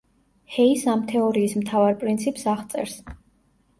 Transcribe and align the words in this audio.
ჰეის 0.53 0.85
ამ 0.93 1.03
თეორიის 1.11 1.53
მთავარ 1.59 2.01
პრინციპს 2.05 2.49
აღწერს. 2.55 2.99